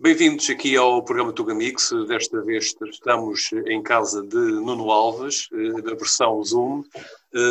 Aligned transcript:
Bem-vindos 0.00 0.48
aqui 0.48 0.76
ao 0.76 1.02
programa 1.02 1.32
Tugamix. 1.32 1.90
Desta 2.06 2.40
vez 2.42 2.72
estamos 2.88 3.50
em 3.66 3.82
casa 3.82 4.22
de 4.22 4.36
Nuno 4.36 4.92
Alves, 4.92 5.48
da 5.82 5.94
versão 5.94 6.40
Zoom. 6.44 6.84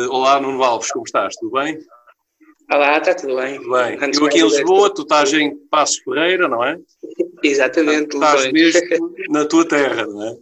Olá, 0.08 0.40
Nuno 0.40 0.62
Alves, 0.62 0.90
como 0.90 1.04
estás? 1.04 1.34
Tudo 1.36 1.52
bem? 1.52 1.78
Olá, 2.72 2.96
está 2.96 3.14
tudo 3.14 3.36
bem. 3.36 3.56
Tudo 3.56 3.70
bem. 3.70 3.98
Eu 4.14 4.26
aqui 4.26 4.38
em 4.38 4.44
Lisboa, 4.44 4.88
tu 4.94 5.02
estás 5.02 5.30
em 5.34 5.58
Passos 5.70 5.98
Ferreira, 5.98 6.48
não 6.48 6.64
é? 6.64 6.78
Exatamente. 7.42 8.14
Estás 8.14 8.50
mesmo 8.50 9.14
na 9.28 9.44
tua 9.44 9.68
terra, 9.68 10.06
não 10.06 10.22
é? 10.22 10.36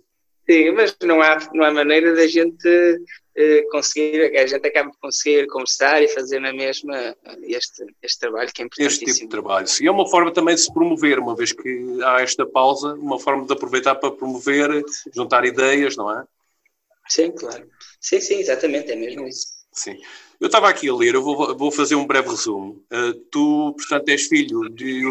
Sim, 0.48 0.70
mas 0.72 0.96
não 1.02 1.20
há, 1.20 1.38
não 1.52 1.64
há 1.64 1.72
maneira 1.72 2.14
da 2.14 2.26
gente 2.26 2.68
uh, 2.68 3.70
conseguir, 3.70 4.36
a 4.36 4.46
gente 4.46 4.64
acaba 4.64 4.90
de 4.90 4.96
conseguir 4.98 5.46
conversar 5.48 6.02
e 6.02 6.08
fazer 6.08 6.38
na 6.38 6.52
mesma 6.52 7.16
este, 7.42 7.84
este 8.00 8.20
trabalho 8.20 8.52
que 8.52 8.62
é 8.62 8.64
importantíssimo. 8.64 9.08
Este 9.08 9.20
tipo 9.22 9.26
de 9.26 9.30
trabalho. 9.30 9.66
E 9.80 9.86
é 9.86 9.90
uma 9.90 10.08
forma 10.08 10.32
também 10.32 10.54
de 10.54 10.60
se 10.60 10.72
promover, 10.72 11.18
uma 11.18 11.34
vez 11.34 11.52
que 11.52 11.98
há 12.04 12.20
esta 12.20 12.46
pausa, 12.46 12.94
uma 12.94 13.18
forma 13.18 13.44
de 13.44 13.52
aproveitar 13.52 13.96
para 13.96 14.12
promover, 14.12 14.84
juntar 15.12 15.44
ideias, 15.44 15.96
não 15.96 16.16
é? 16.16 16.24
Sim, 17.08 17.32
claro. 17.32 17.66
Sim, 18.00 18.20
sim, 18.20 18.38
exatamente, 18.38 18.92
é 18.92 18.96
mesmo 18.96 19.26
isso. 19.26 19.48
Sim. 19.72 19.96
Eu 20.40 20.46
estava 20.46 20.68
aqui 20.68 20.88
a 20.88 20.94
ler, 20.94 21.14
eu 21.14 21.22
vou, 21.22 21.56
vou 21.56 21.70
fazer 21.70 21.94
um 21.94 22.06
breve 22.06 22.28
resumo. 22.28 22.84
Uh, 22.92 23.14
tu, 23.30 23.74
portanto, 23.76 24.08
és 24.10 24.26
filho 24.26 24.68
de. 24.68 25.02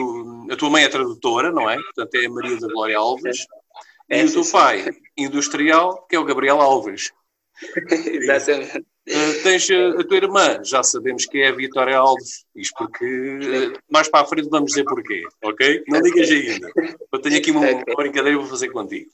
A 0.52 0.56
tua 0.56 0.70
mãe 0.70 0.84
é 0.84 0.90
tradutora, 0.90 1.52
não 1.52 1.70
é? 1.70 1.76
Portanto, 1.76 2.16
é 2.16 2.26
a 2.26 2.30
Maria 2.30 2.60
da 2.60 2.68
Glória 2.68 2.98
Alves. 2.98 3.42
É, 3.42 3.65
e 4.10 4.24
o 4.24 4.32
teu 4.32 4.52
pai, 4.52 4.86
industrial, 5.18 6.06
que 6.08 6.16
é 6.16 6.20
o 6.20 6.26
Gabriel 6.26 6.62
Alves. 6.62 7.12
Exatamente. 7.90 8.86
Uh, 9.08 9.44
tens 9.44 9.70
a, 9.70 10.02
a, 10.02 10.04
tua 10.04 10.18
irmã, 10.18 10.64
já 10.64 10.82
sabemos 10.82 11.28
que 11.28 11.38
é 11.38 11.50
a 11.50 11.56
Vitória 11.56 11.96
Alves, 11.96 12.44
isto 12.56 12.74
porque 12.76 13.06
uh, 13.06 13.80
mais 13.90 14.10
para 14.10 14.22
a 14.22 14.26
frente 14.26 14.50
vamos 14.50 14.72
dizer 14.72 14.84
porquê, 14.84 15.24
ok? 15.44 15.84
Não 15.88 16.02
digas 16.02 16.30
ainda. 16.32 16.72
Eu 17.12 17.20
tenho 17.20 17.38
aqui 17.38 17.52
uma, 17.52 17.62
uma 17.62 17.96
brincadeira 17.96 18.36
vou 18.36 18.48
fazer 18.48 18.70
contigo. 18.70 19.12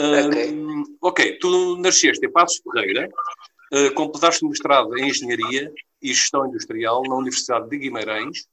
Uh, 0.00 0.96
ok, 1.02 1.38
tu 1.38 1.76
nasceste 1.76 2.24
em 2.24 2.30
Passos 2.30 2.62
Ferreira, 2.62 3.10
completaste 3.94 4.44
o 4.44 4.48
mestrado 4.48 4.96
em 4.96 5.10
Engenharia 5.10 5.70
e 6.02 6.14
Gestão 6.14 6.46
Industrial 6.46 7.02
na 7.02 7.14
Universidade 7.14 7.68
de 7.68 7.76
Guimarães, 7.76 8.46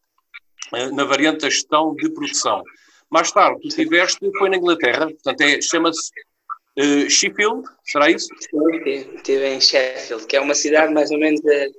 na 0.94 1.06
variante 1.06 1.41
da 1.41 1.50
Gestão 1.50 1.95
de 1.95 2.09
Produção. 2.09 2.61
Mais 3.09 3.31
tarde, 3.31 3.61
tu 3.61 3.67
estiveste, 3.67 4.19
foi 4.38 4.50
na 4.50 4.58
Inglaterra, 4.58 5.08
portanto, 5.08 5.41
é, 5.41 5.61
chama-se 5.61 6.11
uh, 6.77 7.09
Sheffield, 7.09 7.63
será 7.83 8.09
isso? 8.09 8.27
Estive 8.36 9.47
em 9.47 9.61
Sheffield, 9.61 10.25
que 10.27 10.36
é 10.36 10.41
uma 10.41 10.55
cidade 10.55 10.94
mais 10.94 11.09
ou 11.11 11.17
menos 11.17 11.39
de 11.41 11.72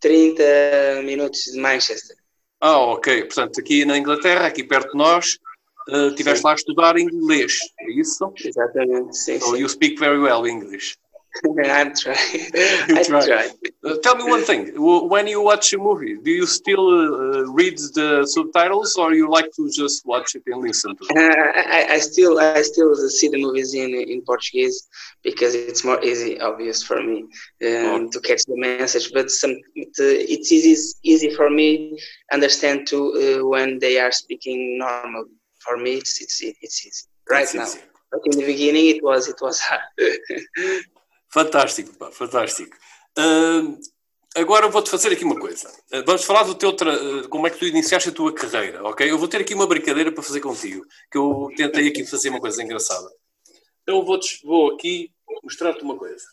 30 0.00 1.02
minutos 1.04 1.42
de 1.44 1.58
Manchester. 1.58 2.16
Ah, 2.60 2.78
ok. 2.78 3.24
Portanto, 3.24 3.60
aqui 3.60 3.84
na 3.84 3.98
Inglaterra, 3.98 4.46
aqui 4.46 4.64
perto 4.64 4.92
de 4.92 4.98
nós, 4.98 5.38
uh, 5.88 6.08
estiveste 6.08 6.44
lá 6.44 6.52
a 6.52 6.54
estudar 6.54 6.98
inglês, 6.98 7.58
é 7.80 7.90
isso? 7.92 8.32
Exatamente, 8.44 9.16
sim. 9.16 9.38
So 9.38 9.54
sim. 9.54 9.62
you 9.62 9.68
speak 9.68 9.98
very 9.98 10.18
well 10.18 10.46
English. 10.46 10.96
I'm 11.64 11.94
trying. 11.94 12.16
I 12.54 13.02
try. 13.04 13.50
Uh, 13.84 13.96
tell 14.02 14.16
me 14.16 14.24
one 14.24 14.42
thing. 14.42 14.72
When 14.76 15.26
you 15.26 15.42
watch 15.42 15.72
a 15.72 15.78
movie, 15.78 16.16
do 16.16 16.30
you 16.30 16.46
still 16.46 16.86
uh, 16.88 17.42
read 17.52 17.78
the 17.94 18.26
subtitles, 18.26 18.94
or 18.96 19.14
you 19.14 19.28
like 19.28 19.50
to 19.56 19.70
just 19.70 20.06
watch 20.06 20.34
it 20.34 20.42
and 20.46 20.62
listen 20.62 20.96
to 20.96 21.04
it? 21.10 21.16
Uh, 21.16 21.60
I, 21.70 21.94
I, 21.94 21.98
still, 21.98 22.38
I 22.38 22.62
still 22.62 22.94
see 23.08 23.28
the 23.28 23.38
movies 23.38 23.74
in 23.74 23.94
in 23.94 24.22
Portuguese 24.22 24.88
because 25.22 25.54
it's 25.54 25.84
more 25.84 26.02
easy, 26.04 26.40
obvious 26.40 26.82
for 26.82 27.02
me 27.02 27.22
um, 27.22 27.28
oh. 27.62 28.08
to 28.12 28.20
catch 28.20 28.44
the 28.44 28.56
message. 28.56 29.10
But 29.12 29.30
some, 29.30 29.56
it's 29.74 30.52
easy, 30.52 30.76
easy 31.02 31.34
for 31.34 31.50
me 31.50 31.98
understand 32.32 32.86
too 32.86 33.04
uh, 33.42 33.48
when 33.48 33.78
they 33.80 33.98
are 33.98 34.12
speaking 34.12 34.78
normal. 34.78 35.24
For 35.58 35.76
me, 35.78 35.94
it's 35.94 36.20
it's 36.20 36.40
it's 36.42 36.86
easy 36.86 37.06
right 37.30 37.42
it's 37.42 37.54
now. 37.54 37.64
Easy. 37.64 37.80
But 38.12 38.20
in 38.26 38.38
the 38.38 38.46
beginning, 38.46 38.86
it 38.94 39.02
was 39.02 39.28
it 39.28 39.38
was 39.40 39.60
hard. 39.60 39.80
Fantástico, 41.34 41.92
pá, 41.94 42.12
fantástico. 42.12 42.76
Uh, 43.18 43.76
agora 44.36 44.68
vou-te 44.68 44.88
fazer 44.88 45.12
aqui 45.12 45.24
uma 45.24 45.34
coisa. 45.34 45.68
Uh, 45.92 46.04
vamos 46.06 46.22
falar 46.22 46.44
do 46.44 46.54
teu 46.54 46.70
uh, 46.70 47.28
como 47.28 47.48
é 47.48 47.50
que 47.50 47.58
tu 47.58 47.66
iniciaste 47.66 48.08
a 48.08 48.12
tua 48.12 48.32
carreira, 48.32 48.84
ok? 48.84 49.10
Eu 49.10 49.18
vou 49.18 49.26
ter 49.26 49.40
aqui 49.40 49.52
uma 49.52 49.66
brincadeira 49.66 50.12
para 50.12 50.22
fazer 50.22 50.40
contigo, 50.40 50.86
que 51.10 51.18
eu 51.18 51.48
tentei 51.56 51.88
aqui 51.88 52.06
fazer 52.06 52.28
uma 52.28 52.38
coisa 52.38 52.62
engraçada. 52.62 53.10
Então 53.82 54.04
vou, 54.04 54.20
vou 54.44 54.74
aqui 54.74 55.10
mostrar-te 55.42 55.82
uma 55.82 55.96
coisa. 55.96 56.24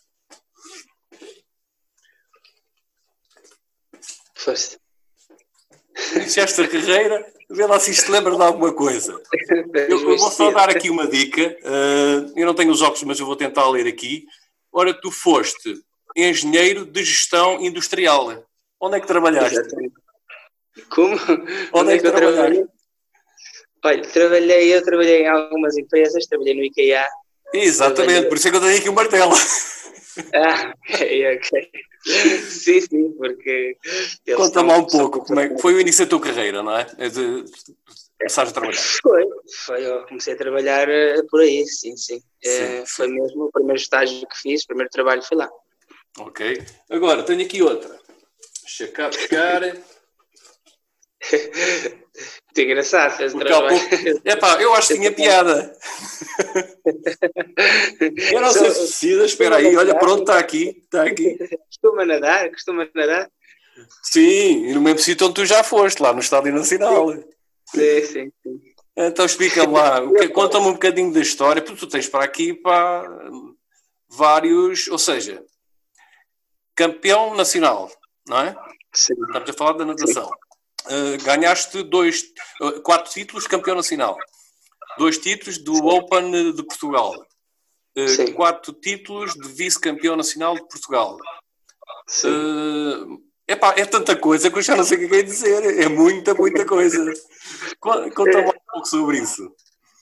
First. 4.36 4.78
Iniciaste 6.14 6.60
a 6.60 6.68
carreira, 6.68 7.32
vê 7.50 7.66
lá 7.66 7.80
se 7.80 7.90
isto 7.90 8.12
lembra 8.12 8.36
de 8.36 8.42
alguma 8.42 8.72
coisa. 8.72 9.20
Eu, 9.74 9.98
eu 9.98 10.16
vou 10.16 10.30
só 10.30 10.52
dar 10.52 10.68
aqui 10.68 10.88
uma 10.90 11.08
dica. 11.08 11.42
Uh, 11.64 12.32
eu 12.36 12.46
não 12.46 12.54
tenho 12.54 12.70
os 12.70 12.82
óculos, 12.82 13.02
mas 13.02 13.18
eu 13.18 13.26
vou 13.26 13.34
tentar 13.34 13.68
ler 13.68 13.86
aqui. 13.86 14.26
Ora, 14.72 14.94
tu 14.94 15.10
foste 15.10 15.82
engenheiro 16.16 16.86
de 16.86 17.04
gestão 17.04 17.60
industrial. 17.60 18.44
Onde 18.80 18.96
é 18.96 19.00
que 19.00 19.06
trabalhaste? 19.06 19.60
Como? 20.88 21.14
Onde, 21.14 21.70
Onde 21.72 21.92
é 21.92 21.98
que, 21.98 22.06
é 22.06 22.10
que 22.10 22.16
trabalhaste? 22.16 22.66
Olha, 23.84 24.02
trabalhei, 24.02 24.74
eu 24.74 24.82
trabalhei 24.82 25.22
em 25.22 25.28
algumas 25.28 25.76
empresas, 25.76 26.26
trabalhei 26.26 26.54
no 26.54 26.64
IKEA. 26.64 27.06
Exatamente, 27.52 27.96
trabalhei... 27.96 28.28
por 28.28 28.36
isso 28.38 28.48
é 28.48 28.50
que 28.50 28.56
eu 28.56 28.60
tenho 28.60 28.78
aqui 28.78 28.88
um 28.88 28.94
martelo. 28.94 29.32
Ah, 30.34 30.74
ok, 30.90 31.36
ok. 31.36 31.70
Sim, 32.50 32.80
sim, 32.82 33.12
porque. 33.16 33.78
Conta-me 34.36 34.72
um 34.74 34.84
pouco, 34.84 35.24
como 35.24 35.40
é 35.40 35.48
que 35.48 35.58
foi 35.58 35.72
o 35.72 35.80
início 35.80 36.04
da 36.04 36.10
tua 36.10 36.20
carreira, 36.20 36.62
não 36.62 36.76
é? 36.76 36.86
Começaste 38.22 38.50
a 38.50 38.54
trabalhar? 38.54 38.78
Foi, 39.02 39.24
foi, 39.66 39.84
eu 39.86 40.06
comecei 40.06 40.34
a 40.34 40.36
trabalhar 40.36 40.88
uh, 40.88 41.26
por 41.28 41.40
aí, 41.40 41.66
sim, 41.66 41.96
sim. 41.96 42.22
sim, 42.42 42.80
uh, 42.80 42.86
Foi 42.86 43.08
mesmo 43.08 43.46
o 43.46 43.50
primeiro 43.50 43.80
estágio 43.80 44.26
que 44.28 44.38
fiz, 44.38 44.62
o 44.62 44.66
primeiro 44.68 44.90
trabalho 44.90 45.22
foi 45.22 45.36
lá. 45.36 45.50
Ok. 46.18 46.62
Agora, 46.90 47.22
tenho 47.24 47.42
aqui 47.42 47.62
outra. 47.62 47.98
Deixa 48.62 48.86
cá 48.88 49.08
buscar. 49.08 49.62
Muito 51.22 52.60
engraçado, 52.60 53.16
fez 53.16 53.32
Porque 53.32 53.48
trabalho. 53.48 53.80
É 54.24 54.36
pá, 54.36 54.60
eu 54.60 54.74
acho 54.74 54.88
que 54.88 54.94
tinha 54.94 55.10
piada. 55.14 55.76
eu 58.32 58.40
não 58.40 58.52
sei 58.52 58.70
se 58.70 58.78
precisa, 58.78 59.24
espera 59.24 59.56
aí, 59.56 59.74
olha, 59.76 59.98
pronto, 59.98 60.20
está 60.20 60.38
aqui, 60.38 60.82
está 60.84 61.04
aqui. 61.04 61.38
Costuma 61.66 62.04
nadar, 62.04 62.50
costuma 62.50 62.88
nadar. 62.94 63.28
Sim, 64.02 64.66
e 64.66 64.74
no 64.74 64.80
mesmo 64.80 64.98
sítio 64.98 65.26
onde 65.26 65.34
tu 65.34 65.46
já 65.46 65.64
foste, 65.64 66.02
lá 66.02 66.12
no 66.12 66.20
Estádio 66.20 66.52
Nacional. 66.52 67.14
Sim. 67.74 68.32
Sim. 68.42 68.60
Então 68.96 69.24
explica-me 69.24 69.72
lá, 69.72 70.00
conta-me 70.34 70.66
um 70.66 70.72
bocadinho 70.72 71.12
da 71.12 71.20
história, 71.20 71.62
porque 71.62 71.80
tu 71.80 71.86
tens 71.86 72.08
para 72.08 72.24
aqui 72.24 72.52
para 72.52 73.08
vários, 74.08 74.86
ou 74.88 74.98
seja, 74.98 75.42
campeão 76.74 77.34
nacional, 77.34 77.90
não 78.28 78.40
é? 78.40 78.54
Sim. 78.92 79.14
Estamos 79.14 79.48
a 79.48 79.52
falar 79.54 79.72
da 79.72 79.86
natação. 79.86 80.30
Uh, 80.84 81.22
ganhaste 81.24 81.82
dois, 81.84 82.22
uh, 82.60 82.82
quatro 82.82 83.10
títulos 83.10 83.46
campeão 83.46 83.76
nacional, 83.76 84.18
dois 84.98 85.16
títulos 85.16 85.56
do 85.58 85.76
Sim. 85.76 85.82
Open 85.84 86.52
de 86.52 86.62
Portugal, 86.64 87.14
uh, 87.96 88.34
quatro 88.34 88.74
títulos 88.74 89.32
de 89.32 89.48
vice-campeão 89.48 90.16
nacional 90.16 90.54
de 90.54 90.68
Portugal. 90.68 91.16
Sim 92.08 93.22
Epá, 93.52 93.74
é 93.76 93.84
tanta 93.84 94.16
coisa 94.16 94.50
que 94.50 94.58
eu 94.58 94.62
já 94.62 94.74
não 94.74 94.82
sei 94.82 95.04
o 95.04 95.08
que 95.08 95.14
é 95.14 95.22
dizer. 95.22 95.80
É 95.80 95.88
muita, 95.88 96.34
muita 96.34 96.64
coisa. 96.64 97.12
Conta-me 97.78 98.48
um 98.48 98.52
pouco 98.72 98.86
sobre 98.86 99.18
isso. 99.18 99.54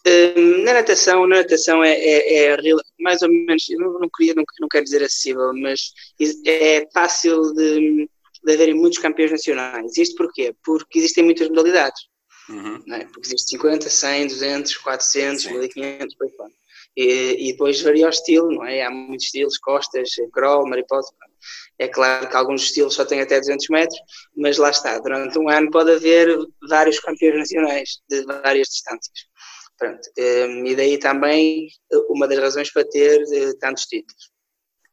Hum, 0.07 0.63
na 0.65 0.75
natação, 0.75 1.27
na 1.27 1.39
natação 1.39 1.85
é, 1.85 1.93
é, 1.93 2.53
é, 2.53 2.57
mais 3.01 3.21
ou 3.23 3.29
menos, 3.29 3.69
eu 3.69 3.79
não, 3.79 3.99
não, 3.99 4.09
queria, 4.09 4.35
não, 4.35 4.45
não 4.61 4.69
quero 4.69 4.85
dizer 4.85 5.03
acessível, 5.03 5.53
mas 5.53 5.93
é 6.47 6.87
fácil 6.95 7.53
de, 7.53 8.09
de 8.43 8.53
haverem 8.53 8.75
muitos 8.75 8.99
campeões 8.99 9.33
nacionais. 9.33 9.97
Isto 9.99 10.15
porquê? 10.17 10.55
Porque 10.65 10.99
existem 10.99 11.25
muitas 11.25 11.49
modalidades. 11.49 12.09
Uhum. 12.49 12.83
É? 12.95 13.05
Porque 13.05 13.27
existe 13.27 13.51
50, 13.51 13.91
100, 13.91 14.27
200, 14.29 14.77
400, 14.79 15.43
Sim. 15.43 15.59
1500, 15.59 16.15
por 16.15 16.27
aí. 16.27 16.33
E, 16.97 17.49
e, 17.49 17.53
depois 17.53 17.81
varia 17.83 18.07
o 18.07 18.11
estilo, 18.11 18.51
não 18.51 18.65
é? 18.65 18.83
Há 18.83 18.91
muitos 18.91 19.27
estilos, 19.27 19.59
costas, 19.59 20.11
crawl, 20.33 20.67
mariposa. 20.67 21.13
É 21.81 21.89
claro 21.89 22.29
que 22.29 22.37
alguns 22.37 22.65
estilos 22.65 22.95
só 22.95 23.07
têm 23.07 23.23
até 23.23 23.41
200 23.41 23.67
metros, 23.71 23.99
mas 24.37 24.59
lá 24.59 24.69
está, 24.69 24.99
durante 24.99 25.39
um 25.39 25.49
ano 25.49 25.71
pode 25.71 25.91
haver 25.93 26.29
vários 26.69 27.01
campeões 27.01 27.39
nacionais 27.39 28.03
de 28.07 28.23
várias 28.27 28.69
distâncias. 28.69 29.19
Pronto. 29.79 30.11
Um, 30.19 30.67
e 30.67 30.77
daí 30.77 30.99
também 30.99 31.69
uma 32.11 32.29
das 32.29 32.39
razões 32.39 32.71
para 32.71 32.87
ter 32.87 33.23
uh, 33.23 33.59
tantos 33.59 33.87
títulos. 33.87 34.31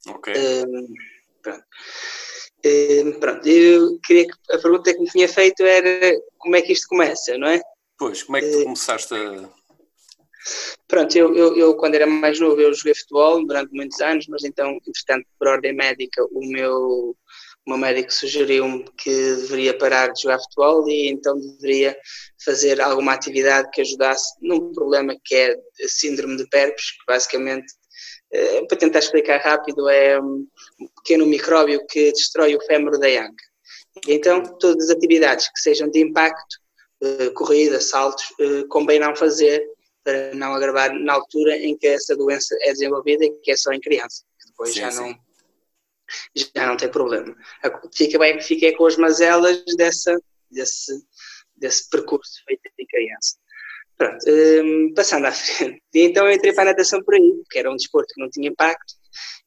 Ok. 0.07 0.33
Um, 0.33 0.87
pronto. 1.41 1.65
Um, 2.65 3.19
pronto. 3.19 3.45
Eu 3.45 3.99
queria 3.99 4.27
que 4.27 4.55
a 4.55 4.57
pergunta 4.57 4.93
que 4.93 5.01
me 5.01 5.09
tinha 5.09 5.27
feito 5.27 5.63
era 5.63 6.17
como 6.37 6.55
é 6.55 6.61
que 6.61 6.71
isto 6.71 6.87
começa, 6.87 7.37
não 7.37 7.49
é? 7.49 7.61
Pois, 7.97 8.23
como 8.23 8.37
é 8.37 8.41
que 8.41 8.49
tu 8.49 8.63
começaste 8.63 9.13
a 9.13 9.49
Pronto, 10.88 11.15
eu, 11.17 11.35
eu, 11.35 11.57
eu, 11.57 11.75
quando 11.75 11.95
era 11.95 12.07
mais 12.07 12.39
novo 12.39 12.59
eu 12.61 12.73
joguei 12.73 12.95
futebol 12.95 13.45
durante 13.45 13.73
muitos 13.73 13.99
anos, 13.99 14.25
mas 14.29 14.44
então, 14.44 14.77
entretanto, 14.88 15.25
por 15.38 15.47
ordem 15.47 15.73
médica, 15.73 16.23
o 16.31 16.39
meu, 16.45 17.15
o 17.65 17.69
meu 17.69 17.77
médico 17.77 18.13
sugeriu-me 18.13 18.85
que 18.97 19.09
deveria 19.09 19.77
parar 19.77 20.07
de 20.13 20.21
jogar 20.21 20.39
futebol 20.39 20.88
e 20.88 21.09
então 21.09 21.38
deveria 21.38 21.97
fazer 22.44 22.79
alguma 22.79 23.13
atividade 23.13 23.69
que 23.71 23.81
ajudasse 23.81 24.35
num 24.41 24.71
problema 24.71 25.15
que 25.25 25.35
é 25.35 25.51
a 25.51 25.88
síndrome 25.88 26.38
de 26.38 26.47
Perpes, 26.47 26.91
que 26.91 27.05
basicamente, 27.05 27.67
eh, 28.31 28.65
para 28.65 28.77
tentar 28.77 28.99
explicar 28.99 29.41
rápido, 29.41 29.89
é 29.89 30.19
um 30.21 30.47
pequeno 30.95 31.25
micróbio 31.25 31.85
que 31.88 32.11
destrói 32.13 32.55
o 32.55 32.61
fémur 32.61 32.97
da 32.97 33.07
anca. 33.07 33.44
Então, 34.07 34.44
todas 34.59 34.89
as 34.89 34.95
atividades 34.95 35.47
que 35.47 35.59
sejam 35.59 35.89
de 35.89 35.99
impacto, 35.99 36.57
eh, 37.01 37.29
corrida, 37.31 37.81
saltos, 37.81 38.25
eh, 38.39 38.63
convém 38.69 38.99
não 38.99 39.15
fazer 39.15 39.61
para 40.07 40.33
não 40.33 40.54
agravar 40.54 40.94
na 40.94 41.12
altura 41.12 41.57
em 41.57 41.75
que 41.75 41.86
essa 41.86 42.15
doença 42.15 42.56
é 42.62 42.71
desenvolvida 42.71 43.25
e 43.25 43.31
que 43.44 43.51
é 43.51 43.57
só 43.57 43.74
em 43.74 43.81
criança. 43.81 44.24
Depois 44.45 44.74
sim, 44.74 44.80
já 44.80 44.89
sim. 44.89 45.01
não 45.01 45.27
já 46.33 46.65
não 46.65 46.77
tem 46.77 46.89
problema. 46.89 47.36
Fica 47.94 48.18
bem, 48.18 48.39
fica 48.39 48.74
com 48.77 48.86
as 48.86 48.95
mazelas 48.95 49.62
dessa, 49.75 50.18
desse, 50.50 50.94
desse 51.57 51.89
percurso 51.89 52.42
feito 52.45 52.62
em 52.80 52.86
criança. 52.86 53.36
Pronto, 53.98 54.25
um, 54.30 54.94
passando 54.94 55.25
à 55.25 55.31
frente. 55.33 55.83
E 55.94 56.00
então 56.04 56.25
eu 56.25 56.31
entrei 56.31 56.54
para 56.54 56.69
a 56.69 56.71
natação 56.71 57.04
por 57.04 57.13
aí, 57.13 57.33
porque 57.44 57.59
era 57.59 57.69
um 57.69 57.75
desporto 57.75 58.13
que 58.13 58.21
não 58.21 58.30
tinha 58.30 58.48
impacto 58.48 58.94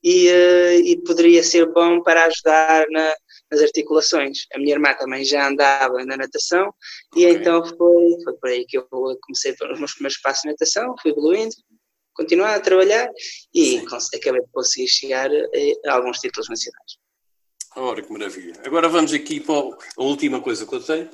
e, 0.05 0.29
uh, 0.29 0.81
e 0.85 1.03
poderia 1.07 1.43
ser 1.43 1.73
bom 1.73 2.03
para 2.03 2.27
ajudar 2.27 2.85
na, 2.91 3.15
nas 3.51 3.61
articulações. 3.61 4.47
A 4.55 4.59
minha 4.59 4.75
irmã 4.75 4.95
também 4.95 5.25
já 5.25 5.49
andava 5.49 6.05
na 6.05 6.17
natação 6.17 6.73
e 7.17 7.27
okay. 7.27 7.39
então 7.39 7.65
foi, 7.65 8.23
foi 8.25 8.33
por 8.35 8.51
aí 8.51 8.65
que 8.67 8.79
eu 8.79 8.87
comecei 8.89 9.53
os 9.53 9.79
meus 9.79 9.95
primeiros 9.95 10.21
passos 10.21 10.43
de 10.43 10.49
natação, 10.51 10.95
fui 11.03 11.11
evoluindo, 11.11 11.55
continuar 12.15 12.55
a 12.55 12.61
trabalhar 12.61 13.09
e 13.55 13.79
acabei 14.15 14.43
de 14.43 14.49
conseguir 14.53 14.89
chegar 14.89 15.31
a, 15.31 15.93
alguns 15.93 16.19
títulos 16.19 16.49
nacionais. 16.49 16.99
Ora, 17.77 18.03
que 18.03 18.13
maravilha. 18.13 18.55
Agora 18.65 18.89
vamos 18.89 19.13
aqui 19.13 19.41
para 19.41 19.55
a 19.55 20.03
última 20.03 20.41
coisa 20.41 20.67
que 20.67 20.75
eu 20.75 20.83
tenho. 20.83 21.09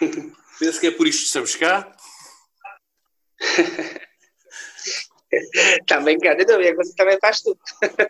Penso 0.58 0.80
que 0.80 0.86
é 0.86 0.90
por 0.90 1.06
isto 1.06 1.20
que 1.20 1.26
estamos 1.26 1.56
cá. 1.56 1.96
também, 5.86 6.18
cara, 6.18 6.40
eu 6.40 6.46
também, 6.46 6.74
você 6.74 6.94
também 6.94 7.18
faz 7.20 7.40
tudo. 7.40 7.58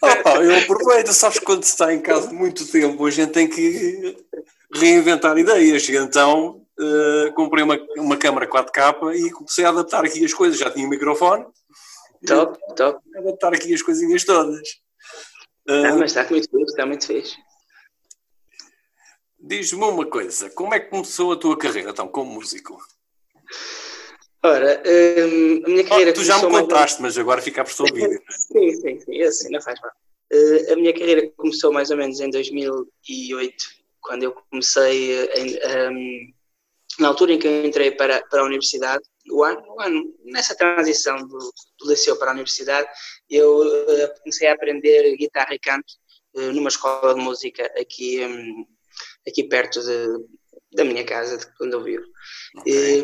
Opa, 0.03 0.43
eu 0.43 0.59
aproveito, 0.59 1.13
sabes 1.13 1.39
quando 1.39 1.65
se 1.65 1.71
está 1.71 1.93
em 1.93 2.01
casa 2.01 2.33
muito 2.33 2.67
tempo, 2.71 3.07
a 3.07 3.11
gente 3.11 3.33
tem 3.33 3.49
que 3.49 4.17
reinventar 4.75 5.37
ideias, 5.39 5.89
e 5.89 5.97
então 5.97 6.61
uh, 6.79 7.33
comprei 7.35 7.63
uma, 7.63 7.79
uma 7.97 8.17
câmara 8.17 8.49
4K 8.49 9.17
e 9.17 9.31
comecei 9.31 9.65
a 9.65 9.69
adaptar 9.69 10.05
aqui 10.05 10.25
as 10.25 10.35
coisas, 10.35 10.59
já 10.59 10.71
tinha 10.71 10.87
um 10.87 10.91
microfone. 10.91 11.47
Top, 12.27 12.59
top. 12.75 13.01
Adaptar 13.17 13.55
aqui 13.55 13.75
as 13.75 13.83
coisinhas 13.83 14.25
todas. 14.25 14.69
Uh, 15.69 15.99
mas 15.99 16.11
está 16.11 16.29
muito 16.29 16.51
fixe, 16.51 16.65
está 16.65 16.87
muito 16.87 17.07
fixe. 17.07 17.37
Diz-me 19.39 19.85
uma 19.85 20.07
coisa, 20.07 20.49
como 20.51 20.75
é 20.75 20.81
que 20.81 20.89
começou 20.89 21.33
a 21.33 21.37
tua 21.37 21.57
carreira, 21.59 21.91
então, 21.91 22.09
como 22.09 22.33
músico? 22.33 22.79
Ora, 24.45 24.83
um, 24.87 25.65
a 25.65 25.69
minha 25.71 25.85
carreira. 25.85 26.11
Oh, 26.11 26.15
tu 26.15 26.23
já 26.23 26.37
me 26.37 26.51
contaste, 26.51 27.01
mais... 27.01 27.17
mas 27.17 27.19
agora 27.19 27.41
fica 27.41 27.65
por 27.65 27.73
sua 27.73 27.87
vida. 27.87 28.21
sim, 28.29 28.75
sim, 28.75 29.01
sim, 29.01 29.23
assim, 29.23 29.51
não 29.51 29.63
faz 29.63 29.81
mal. 29.81 29.91
Uh, 30.31 30.73
a 30.73 30.77
minha 30.77 30.93
carreira 30.93 31.31
começou 31.35 31.73
mais 31.73 31.91
ou 31.91 31.97
menos 31.97 32.21
em 32.21 32.29
2008, 32.29 33.57
quando 34.03 34.25
eu 34.25 34.33
comecei, 34.51 35.31
em, 35.35 35.59
um, 35.89 36.33
na 37.01 37.09
altura 37.09 37.33
em 37.33 37.39
que 37.39 37.47
eu 37.47 37.65
entrei 37.65 37.93
para, 37.93 38.23
para 38.27 38.43
a 38.43 38.45
universidade, 38.45 39.03
o 39.31 39.43
ano, 39.43 39.65
o 39.67 39.81
ano 39.81 40.15
nessa 40.27 40.55
transição 40.55 41.17
do, 41.27 41.39
do 41.79 41.89
liceu 41.89 42.15
para 42.19 42.31
a 42.31 42.35
universidade, 42.35 42.87
eu 43.31 43.61
uh, 43.61 44.21
comecei 44.21 44.47
a 44.49 44.53
aprender 44.53 45.17
guitarra 45.17 45.55
e 45.55 45.59
canto 45.59 45.95
uh, 46.35 46.53
numa 46.53 46.69
escola 46.69 47.15
de 47.15 47.21
música 47.21 47.65
aqui, 47.81 48.23
um, 48.27 48.67
aqui 49.27 49.45
perto 49.45 49.81
de, 49.81 50.07
da 50.75 50.85
minha 50.85 51.05
casa, 51.05 51.39
de 51.39 51.47
onde 51.61 51.75
eu 51.75 51.83
vivo. 51.83 52.05
Okay. 52.59 53.03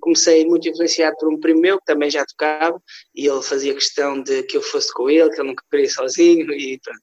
comecei 0.00 0.44
muito 0.46 0.68
influenciado 0.68 1.16
por 1.18 1.32
um 1.32 1.38
primo 1.38 1.60
meu 1.60 1.78
que 1.78 1.84
também 1.84 2.10
já 2.10 2.24
tocava 2.24 2.80
e 3.14 3.26
ele 3.26 3.42
fazia 3.42 3.74
questão 3.74 4.20
de 4.22 4.42
que 4.44 4.56
eu 4.56 4.62
fosse 4.62 4.92
com 4.92 5.08
ele, 5.08 5.30
que 5.30 5.40
ele 5.40 5.48
nunca 5.48 5.64
queria 5.70 5.88
sozinho 5.88 6.50
e 6.52 6.78
pronto. 6.80 7.00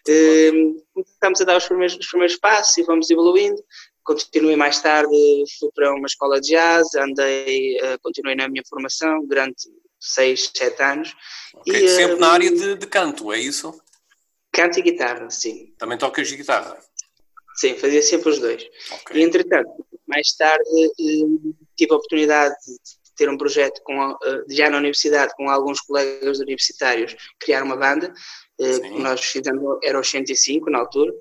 Okay. 0.00 0.76
começamos 0.94 1.40
a 1.40 1.44
dar 1.44 1.56
os 1.56 1.66
primeiros, 1.66 1.96
os 1.96 2.06
primeiros 2.06 2.36
passos 2.36 2.76
e 2.78 2.82
vamos 2.82 3.10
evoluindo. 3.10 3.62
Continuei 4.04 4.56
mais 4.56 4.80
tarde, 4.80 5.12
fui 5.58 5.68
para 5.74 5.92
uma 5.92 6.06
escola 6.06 6.40
de 6.40 6.50
jazz, 6.50 6.94
andei, 6.94 7.76
uh, 7.78 7.98
continuei 8.00 8.36
na 8.36 8.48
minha 8.48 8.62
formação 8.68 9.26
durante 9.26 9.68
seis, 10.00 10.50
sete 10.54 10.80
anos. 10.80 11.12
Okay. 11.54 11.84
E, 11.84 11.88
Sempre 11.88 12.14
uh, 12.14 12.20
na 12.20 12.28
área 12.28 12.50
de, 12.50 12.76
de 12.76 12.86
canto, 12.86 13.32
é 13.32 13.40
isso? 13.40 13.74
Canto 14.52 14.78
e 14.78 14.82
guitarra, 14.82 15.28
sim. 15.28 15.74
Também 15.76 15.98
tocas 15.98 16.30
guitarra? 16.30 16.78
Sim, 17.56 17.74
fazia 17.76 18.02
sempre 18.02 18.30
os 18.30 18.38
dois. 18.38 18.62
Okay. 19.02 19.20
E 19.20 19.24
entretanto, 19.24 19.70
mais 20.06 20.28
tarde 20.36 20.64
eh, 20.84 21.52
tive 21.76 21.92
a 21.92 21.96
oportunidade 21.96 22.54
de 22.66 23.14
ter 23.16 23.28
um 23.30 23.38
projeto 23.38 23.80
com, 23.82 24.10
eh, 24.24 24.44
já 24.50 24.70
na 24.70 24.78
universidade 24.78 25.34
com 25.36 25.48
alguns 25.50 25.80
colegas 25.80 26.38
universitários, 26.38 27.16
criar 27.40 27.62
uma 27.62 27.76
banda. 27.76 28.12
Eh, 28.60 28.90
nós 28.98 29.20
fizemos, 29.24 29.78
era 29.82 29.98
os 29.98 30.08
105 30.08 30.70
na 30.70 30.78
altura, 30.78 31.12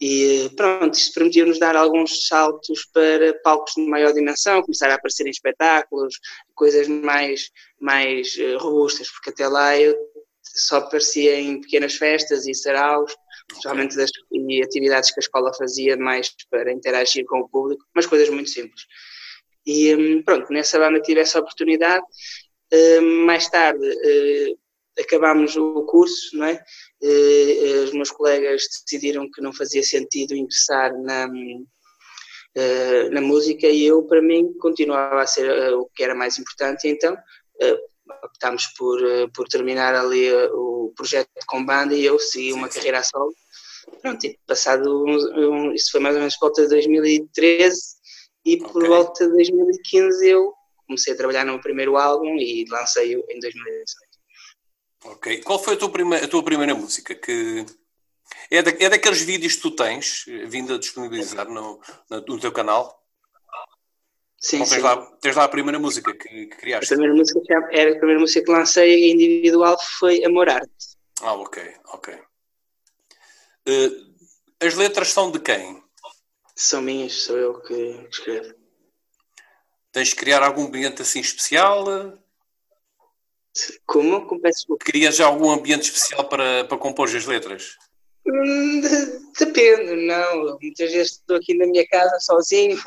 e 0.00 0.50
pronto, 0.56 0.94
isso 0.94 1.12
permitiu-nos 1.14 1.58
dar 1.58 1.76
alguns 1.76 2.26
saltos 2.26 2.84
para 2.92 3.34
palcos 3.42 3.74
de 3.74 3.86
maior 3.86 4.12
dimensão, 4.12 4.62
começar 4.62 4.90
a 4.90 4.94
aparecer 4.94 5.26
em 5.26 5.30
espetáculos, 5.30 6.18
coisas 6.54 6.86
mais, 6.88 7.50
mais 7.80 8.36
robustas, 8.58 9.10
porque 9.10 9.30
até 9.30 9.48
lá 9.48 9.78
eu 9.78 9.96
só 10.42 10.76
aparecia 10.76 11.38
em 11.38 11.60
pequenas 11.60 11.94
festas 11.94 12.46
e 12.46 12.54
saraus, 12.54 13.16
geralmente 13.62 13.96
das 13.96 14.10
e 14.32 14.62
atividades 14.62 15.10
que 15.10 15.20
a 15.20 15.22
escola 15.22 15.52
fazia 15.54 15.96
mais 15.96 16.34
para 16.50 16.72
interagir 16.72 17.24
com 17.26 17.40
o 17.40 17.48
público, 17.48 17.84
mas 17.94 18.06
coisas 18.06 18.28
muito 18.28 18.50
simples. 18.50 18.82
E 19.66 19.94
hum, 19.94 20.22
pronto, 20.22 20.52
nessa 20.52 20.78
banda 20.78 21.00
tive 21.00 21.20
essa 21.20 21.40
oportunidade. 21.40 22.04
Hum, 22.72 23.24
mais 23.26 23.48
tarde 23.48 23.86
hum, 23.86 24.56
acabámos 24.98 25.56
o 25.56 25.82
curso, 25.86 26.36
não 26.36 26.46
é? 26.46 26.62
Os 27.84 27.92
meus 27.92 28.10
colegas 28.10 28.62
decidiram 28.86 29.28
que 29.30 29.42
não 29.42 29.52
fazia 29.52 29.82
sentido 29.82 30.34
ingressar 30.34 30.92
na, 31.02 31.28
na 33.10 33.20
música 33.20 33.66
e 33.66 33.84
eu, 33.84 34.04
para 34.04 34.22
mim, 34.22 34.52
continuava 34.60 35.20
a 35.20 35.26
ser 35.26 35.50
o 35.74 35.86
que 35.92 36.04
era 36.04 36.14
mais 36.14 36.38
importante, 36.38 36.86
então 36.86 37.16
optámos 38.22 38.66
por, 38.78 39.00
por 39.34 39.48
terminar 39.48 39.94
ali 39.94 40.30
projeto 40.90 41.28
com 41.46 41.64
banda 41.64 41.94
e 41.94 42.04
eu 42.04 42.18
segui 42.18 42.52
uma 42.52 42.68
carreira 42.68 42.98
a 42.98 43.02
solo 43.02 43.32
Pronto, 44.00 44.24
e 44.26 44.38
passado, 44.46 45.04
um, 45.04 45.72
isso 45.72 45.90
foi 45.90 46.00
mais 46.00 46.14
ou 46.14 46.20
menos 46.20 46.36
por 46.36 46.46
volta 46.48 46.62
de 46.62 46.68
2013 46.68 47.80
e 48.44 48.56
okay. 48.56 48.72
por 48.72 48.86
volta 48.86 49.26
de 49.26 49.32
2015 49.32 50.28
eu 50.28 50.52
comecei 50.86 51.14
a 51.14 51.16
trabalhar 51.16 51.44
no 51.44 51.52
meu 51.52 51.60
primeiro 51.60 51.96
álbum 51.96 52.36
e 52.36 52.64
lancei-o 52.68 53.24
em 53.30 53.40
2018. 53.40 54.14
Ok. 55.06 55.42
Qual 55.42 55.58
foi 55.58 55.74
a 55.74 55.76
tua, 55.76 55.90
primeira, 55.90 56.24
a 56.24 56.28
tua 56.28 56.42
primeira 56.42 56.74
música? 56.74 57.14
Que 57.14 57.64
é, 58.50 58.62
da, 58.62 58.70
é 58.70 58.88
daqueles 58.88 59.20
vídeos 59.20 59.56
que 59.56 59.62
tu 59.62 59.70
tens 59.70 60.24
eh, 60.28 60.46
vindo 60.46 60.74
a 60.74 60.78
disponibilizar 60.78 61.48
no, 61.48 61.80
no 62.10 62.40
teu 62.40 62.52
canal? 62.52 63.03
Sim, 64.44 64.58
tens, 64.58 64.68
sim. 64.68 64.80
Lá, 64.80 64.96
tens 65.22 65.36
lá 65.36 65.44
a 65.44 65.48
primeira 65.48 65.78
música 65.78 66.12
que, 66.12 66.28
que 66.28 66.56
criaste? 66.56 66.84
A 66.84 66.88
primeira 66.88 67.14
música, 67.14 67.40
era, 67.72 67.92
a 67.92 67.96
primeira 67.96 68.20
música 68.20 68.44
que 68.44 68.52
lancei 68.52 69.10
individual 69.10 69.74
foi 69.98 70.22
Amor 70.22 70.50
Arte. 70.50 70.98
Ah, 71.22 71.32
ok, 71.32 71.62
ok. 71.86 72.14
Uh, 73.66 74.14
as 74.60 74.74
letras 74.74 75.08
são 75.08 75.30
de 75.30 75.40
quem? 75.40 75.82
São 76.54 76.82
minhas, 76.82 77.22
sou 77.22 77.38
eu 77.38 77.58
que 77.62 78.06
escrevo. 78.10 78.54
Tens 79.90 80.08
de 80.08 80.16
criar 80.16 80.42
algum 80.42 80.66
ambiente 80.66 81.00
assim 81.00 81.20
especial? 81.20 81.86
Como? 83.86 84.26
Como 84.26 84.42
peço 84.42 84.76
Querias 84.76 85.16
já 85.16 85.24
algum 85.24 85.50
ambiente 85.50 85.84
especial 85.84 86.28
para, 86.28 86.66
para 86.66 86.76
compor 86.76 87.08
as 87.08 87.24
letras? 87.24 87.78
Hum, 88.26 88.80
depende, 89.38 90.06
não. 90.06 90.58
Muitas 90.60 90.92
vezes 90.92 91.12
estou 91.12 91.36
aqui 91.36 91.54
na 91.54 91.66
minha 91.66 91.86
casa 91.86 92.18
sozinho, 92.20 92.78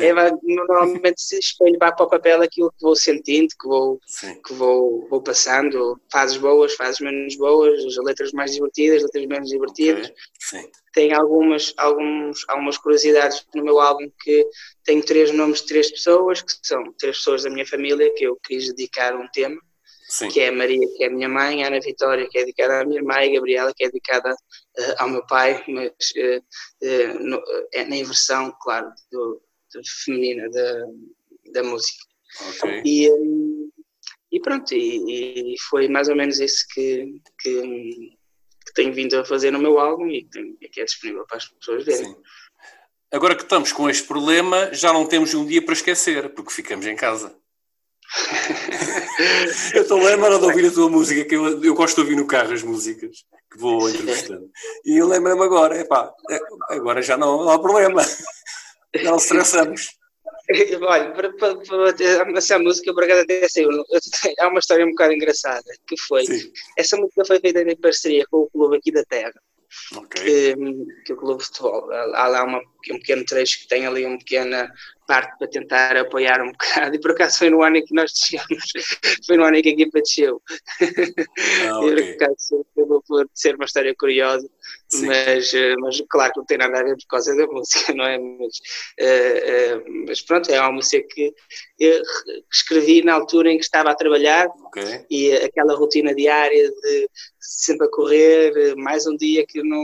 é, 0.00 0.12
normalmente 0.42 1.20
se 1.20 1.38
espelho 1.38 1.78
para 1.78 2.02
o 2.02 2.08
papel 2.08 2.40
aquilo 2.40 2.70
que 2.70 2.82
vou 2.82 2.96
sentindo, 2.96 3.48
que 3.48 3.68
vou, 3.68 4.00
que 4.46 4.54
vou, 4.54 5.06
vou 5.10 5.20
passando, 5.20 6.00
fases 6.10 6.38
boas, 6.38 6.74
fases 6.74 7.00
menos 7.00 7.36
boas, 7.36 7.84
as 7.84 7.96
letras 8.02 8.32
mais 8.32 8.52
divertidas, 8.52 9.02
letras 9.02 9.26
menos 9.26 9.48
divertidas. 9.50 10.10
Okay. 10.52 10.70
Tem 10.94 11.12
algumas, 11.12 11.74
alguns, 11.76 12.44
algumas 12.48 12.78
curiosidades 12.78 13.46
no 13.54 13.62
meu 13.62 13.78
álbum 13.78 14.10
que 14.22 14.46
tenho 14.84 15.04
três 15.04 15.30
nomes 15.32 15.60
de 15.60 15.66
três 15.66 15.90
pessoas, 15.90 16.40
que 16.40 16.52
são 16.62 16.82
três 16.98 17.18
pessoas 17.18 17.42
da 17.42 17.50
minha 17.50 17.66
família, 17.66 18.12
que 18.14 18.24
eu 18.24 18.38
quis 18.42 18.68
dedicar 18.68 19.14
um 19.14 19.28
tema. 19.28 19.60
Sim. 20.08 20.28
que 20.28 20.40
é 20.40 20.48
a 20.48 20.52
Maria, 20.52 20.86
que 20.96 21.04
é 21.04 21.08
a 21.08 21.10
minha 21.10 21.28
mãe, 21.28 21.62
a 21.62 21.66
Ana 21.66 21.80
Vitória, 21.80 22.26
que 22.30 22.38
é 22.38 22.40
dedicada 22.40 22.80
à 22.80 22.84
minha 22.84 22.98
irmã, 22.98 23.22
e 23.22 23.28
a 23.28 23.34
Gabriela, 23.34 23.72
que 23.76 23.84
é 23.84 23.88
dedicada 23.88 24.32
uh, 24.32 24.94
ao 24.98 25.08
meu 25.10 25.24
pai, 25.26 25.62
mas 25.68 25.92
uh, 26.16 26.38
uh, 26.82 27.18
no, 27.20 27.42
é 27.72 27.84
na 27.84 27.96
inversão, 27.96 28.54
claro, 28.62 28.90
do, 29.12 29.42
do 29.74 29.80
feminina 30.04 30.48
da, 30.50 30.84
da 31.52 31.62
música. 31.62 32.02
Okay. 32.60 32.82
E, 32.84 33.12
um, 33.12 33.70
e 34.32 34.40
pronto, 34.40 34.74
e, 34.74 35.54
e, 35.54 35.58
foi 35.68 35.88
mais 35.88 36.08
ou 36.08 36.16
menos 36.16 36.40
isso 36.40 36.66
que, 36.72 37.20
que, 37.40 37.60
que 38.66 38.74
tenho 38.74 38.92
vindo 38.92 39.18
a 39.18 39.24
fazer 39.24 39.50
no 39.50 39.58
meu 39.58 39.78
álbum 39.78 40.08
e 40.08 40.24
que, 40.24 40.68
que 40.68 40.80
é 40.80 40.84
disponível 40.84 41.26
para 41.26 41.36
as 41.36 41.48
pessoas 41.48 41.84
verem. 41.84 42.06
Sim. 42.06 42.16
Agora 43.10 43.34
que 43.34 43.42
estamos 43.42 43.72
com 43.72 43.88
este 43.88 44.06
problema, 44.06 44.72
já 44.72 44.92
não 44.92 45.06
temos 45.06 45.32
um 45.34 45.46
dia 45.46 45.62
para 45.62 45.72
esquecer, 45.72 46.30
porque 46.34 46.52
ficamos 46.52 46.86
em 46.86 46.96
casa. 46.96 47.34
eu 49.74 49.82
estou 49.82 50.02
lembro 50.02 50.38
de 50.38 50.44
ouvir 50.44 50.66
a 50.66 50.72
tua 50.72 50.88
música, 50.88 51.24
que 51.24 51.34
eu, 51.34 51.62
eu, 51.62 51.74
gosto 51.74 51.96
de 51.96 52.00
ouvir 52.02 52.16
no 52.16 52.26
carro 52.26 52.52
as 52.52 52.62
músicas 52.62 53.24
que 53.50 53.58
vou 53.58 53.88
entrevistando. 53.90 54.50
E 54.84 54.96
eu 54.96 55.08
lembro-me 55.08 55.42
agora, 55.42 55.78
epá, 55.78 56.12
é, 56.30 56.38
agora 56.70 57.02
já 57.02 57.16
não, 57.16 57.44
não 57.44 57.50
há 57.50 57.58
problema. 57.58 58.02
Já 58.94 59.10
não 59.10 59.16
estressamos. 59.16 59.98
Olha, 60.80 61.12
para, 61.12 61.32
para, 61.34 61.56
para 61.56 62.38
essa 62.38 62.58
música, 62.58 62.94
por 62.94 63.04
acaso 63.04 63.22
até 63.22 63.46
saiu. 63.48 63.68
Há 64.38 64.48
uma 64.48 64.60
história 64.60 64.86
um 64.86 64.90
bocado 64.90 65.12
engraçada, 65.12 65.70
que 65.86 65.96
foi, 66.00 66.24
Sim. 66.24 66.50
essa 66.76 66.96
música 66.96 67.24
foi 67.26 67.38
feita 67.38 67.60
em 67.60 67.76
parceria 67.76 68.24
com 68.30 68.38
o 68.38 68.50
clube 68.50 68.76
aqui 68.78 68.90
da 68.90 69.04
Terra, 69.04 69.34
okay. 69.94 70.54
que, 70.54 70.56
que 71.04 71.12
é 71.12 71.14
o 71.14 71.18
clube 71.18 71.40
de 71.40 71.46
futebol. 71.48 71.90
Há 71.92 72.28
lá 72.28 72.44
uma, 72.44 72.62
um 72.90 72.98
pequeno 72.98 73.24
trecho 73.24 73.60
que 73.60 73.68
tem 73.68 73.86
ali 73.86 74.04
uma 74.04 74.18
pequena 74.18 74.72
parte 75.08 75.38
para 75.38 75.48
tentar 75.48 75.96
apoiar 75.96 76.42
um 76.42 76.52
bocado, 76.52 76.94
e 76.94 77.00
por 77.00 77.12
acaso 77.12 77.38
foi 77.38 77.50
no 77.50 77.62
ano 77.62 77.78
em 77.78 77.84
que 77.84 77.94
nós 77.94 78.12
descemos, 78.12 78.72
foi 79.26 79.36
no 79.38 79.44
ano 79.44 79.56
em 79.56 79.62
que 79.62 79.70
a 79.70 79.72
equipa 79.72 80.00
desceu. 80.00 80.42
Ah, 81.66 81.78
okay. 81.80 81.88
e 81.88 82.16
por 82.16 82.24
acaso 82.24 82.66
por 83.06 83.26
ser 83.32 83.54
uma 83.54 83.64
história 83.64 83.94
curiosa, 83.94 84.48
mas, 85.02 85.54
eh, 85.54 85.74
mas 85.78 86.02
claro 86.10 86.32
que 86.32 86.38
não 86.40 86.46
tem 86.46 86.58
nada 86.58 86.78
a 86.78 86.82
ver 86.82 86.96
por 86.96 87.06
causa 87.06 87.34
da 87.34 87.46
música, 87.46 87.94
não 87.94 88.04
é? 88.04 88.18
Mas, 88.18 88.58
uh, 89.00 89.78
uh, 89.78 90.04
mas 90.06 90.20
pronto, 90.20 90.50
é 90.50 90.60
uma 90.60 90.72
música 90.72 91.06
que 91.08 91.32
eu 91.78 92.02
escrevi 92.52 93.02
na 93.02 93.14
altura 93.14 93.50
em 93.50 93.56
que 93.56 93.64
estava 93.64 93.90
a 93.90 93.94
trabalhar 93.94 94.48
okay. 94.66 95.06
e 95.10 95.32
aquela 95.32 95.74
rotina 95.74 96.14
diária 96.14 96.70
de 96.70 97.08
sempre 97.38 97.86
a 97.86 97.90
correr, 97.90 98.76
mais 98.76 99.06
um 99.06 99.16
dia 99.16 99.46
que 99.46 99.62
não 99.62 99.82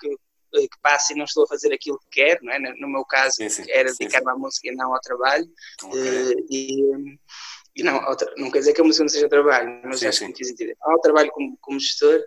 que, 0.00 0.16
que 0.52 0.80
passa 0.82 1.12
e 1.12 1.16
não 1.16 1.24
estou 1.24 1.44
a 1.44 1.48
fazer 1.48 1.72
aquilo 1.72 1.98
que 1.98 2.22
quero, 2.22 2.44
não 2.44 2.52
é? 2.52 2.58
No 2.58 2.88
meu 2.88 3.04
caso, 3.04 3.36
sim, 3.36 3.48
sim, 3.48 3.64
era 3.68 3.92
dedicar-me 3.92 4.30
à 4.30 4.34
música 4.34 4.68
e 4.68 4.74
não 4.74 4.94
ao 4.94 5.00
trabalho. 5.00 5.46
Okay. 5.82 6.34
Uh, 6.34 6.46
e, 6.50 7.18
e 7.76 7.82
não, 7.82 8.00
não 8.38 8.50
quer 8.50 8.60
dizer 8.60 8.72
que 8.72 8.80
a 8.80 8.84
música 8.84 9.04
não 9.04 9.08
seja 9.08 9.28
trabalho, 9.28 9.80
mas 9.84 10.00
sim, 10.00 10.06
acho 10.06 10.18
sim. 10.20 10.26
que 10.28 10.38
quis 10.38 10.54
dizer, 10.54 10.74
ao 10.80 10.98
trabalho 11.00 11.30
como, 11.30 11.58
como 11.60 11.78
gestor 11.78 12.20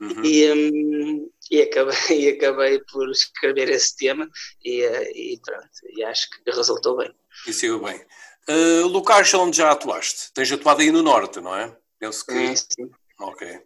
uhum. 0.00 0.24
e, 0.24 0.52
um, 0.52 1.30
e, 1.48 1.62
acabei, 1.62 1.94
e 2.10 2.28
acabei 2.30 2.80
por 2.90 3.08
escrever 3.10 3.70
esse 3.70 3.96
tema 3.96 4.28
e, 4.64 4.82
eh, 4.82 5.12
e 5.14 5.40
pronto, 5.44 5.68
e 5.96 6.02
acho 6.02 6.28
que 6.30 6.50
resultou 6.50 6.96
bem. 6.96 7.14
E 7.46 7.52
saiu 7.52 7.80
bem. 7.80 8.04
Uh, 8.48 8.86
locais 8.88 9.32
onde 9.34 9.56
já 9.56 9.70
atuaste? 9.70 10.32
Tens 10.32 10.50
atuado 10.50 10.80
aí 10.80 10.90
no 10.90 11.02
Norte, 11.02 11.40
não 11.40 11.54
é? 11.54 11.76
Penso 11.98 12.26
que. 12.26 12.32
Sim, 12.32 12.56
sim. 12.56 12.90
Ok. 13.20 13.62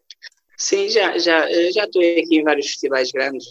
Sim, 0.63 0.91
já, 0.91 1.17
já, 1.17 1.51
eh, 1.51 1.73
já 1.73 1.85
estou 1.85 2.03
aqui 2.03 2.37
em 2.37 2.45
vários 2.45 2.67
festivais 2.67 3.11
grandes, 3.11 3.47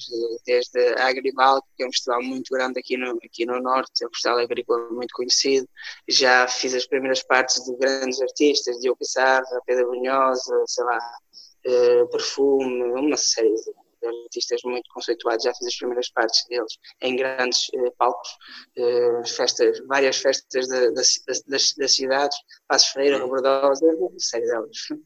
desde 0.46 0.78
a 1.00 1.08
Agrival, 1.08 1.60
que 1.76 1.84
é 1.84 1.88
um 1.88 1.92
festival 1.92 2.22
muito 2.22 2.54
grande 2.54 2.80
aqui 2.80 2.96
no, 2.98 3.18
aqui 3.26 3.48
no 3.48 3.60
Norte, 3.60 4.04
é 4.04 4.08
um 4.08 4.12
festival 4.12 4.38
agrícola 4.38 4.92
muito 4.92 5.12
conhecido. 5.14 5.68
Já 6.08 6.48
fiz 6.48 6.76
as 6.76 6.86
primeiras 6.86 7.24
partes 7.24 7.64
de 7.66 7.76
grandes 7.78 8.22
artistas, 8.22 8.78
Diogo 8.80 9.00
Pissarra, 9.00 9.44
Pedro 9.66 9.90
Brunhosa, 9.90 10.64
sei 10.68 10.84
lá, 10.84 11.00
uh, 11.68 12.08
Perfume, 12.12 12.84
uma 12.92 13.18
série 13.18 13.56
artistas 14.30 14.62
muito 14.64 14.90
conceituados, 14.94 15.44
já 15.44 15.54
fiz 15.54 15.68
as 15.68 15.76
primeiras 15.76 16.10
partes 16.10 16.46
deles 16.48 16.78
em 17.02 17.16
grandes 17.16 17.68
uh, 17.70 17.92
palcos, 17.98 18.30
uh, 18.78 19.28
festas, 19.28 19.80
várias 19.88 20.18
festas 20.18 20.68
da, 20.68 20.92
da, 20.92 21.02
das, 21.48 21.74
das 21.74 21.96
cidades, 21.96 22.38
Passos 22.68 22.90
Ferreira, 22.90 23.18
uhum. 23.18 23.24
Robordosa, 23.24 23.86
uma 23.86 24.20
série 24.20 24.46
delas. 24.46 24.78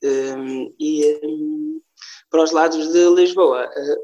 Um, 0.00 0.72
e 0.78 1.18
um, 1.24 1.80
para 2.30 2.44
os 2.44 2.52
lados 2.52 2.92
de 2.92 3.10
Lisboa, 3.16 3.66
uh, 3.66 3.96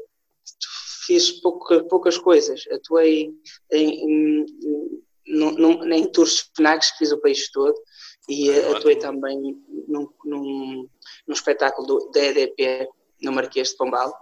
fiz 1.05 1.31
pouca, 1.39 1.81
poucas 1.85 2.17
coisas, 2.17 2.65
atuei 2.69 3.31
em, 3.71 4.45
em, 4.45 5.89
em, 5.93 6.11
tours 6.11 6.51
FNACs, 6.53 6.89
fiz 6.97 7.13
o 7.13 7.21
país 7.21 7.49
todo, 7.49 7.81
e 8.27 8.49
é 8.49 8.71
atuei 8.71 8.97
também 8.97 9.39
num, 9.87 10.09
num, 10.25 10.89
num 11.25 11.33
espetáculo 11.33 11.87
do, 11.87 12.11
da 12.11 12.25
EDP 12.25 12.89
no 13.21 13.31
Marquês 13.31 13.69
de 13.69 13.77
Pombal 13.77 14.13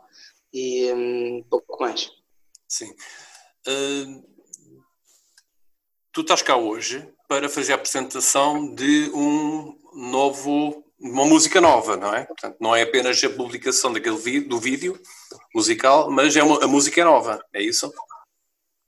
e 0.53 0.91
um 0.93 1.43
pouco 1.49 1.81
mais. 1.81 2.11
Sim. 2.67 2.91
Uh, 3.67 4.23
tu 6.11 6.21
estás 6.21 6.41
cá 6.41 6.55
hoje 6.55 7.07
para 7.27 7.49
fazer 7.49 7.73
a 7.73 7.75
apresentação 7.75 8.73
de 8.73 9.09
um 9.13 9.75
novo, 9.93 10.83
uma 10.99 11.25
música 11.25 11.59
nova, 11.59 11.97
não 11.97 12.13
é? 12.13 12.25
Portanto, 12.25 12.57
não 12.59 12.75
é 12.75 12.83
apenas 12.83 13.23
a 13.23 13.29
publicação 13.29 13.91
daquele 13.91 14.17
vídeo, 14.17 14.49
do 14.49 14.59
vídeo 14.59 14.99
musical, 15.53 16.11
mas 16.11 16.35
é 16.35 16.43
uma, 16.43 16.63
a 16.63 16.67
música 16.67 17.01
é 17.01 17.03
nova, 17.03 17.43
é 17.51 17.61
isso? 17.61 17.91